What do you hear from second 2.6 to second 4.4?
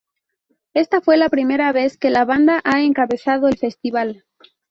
ha encabezado el festival.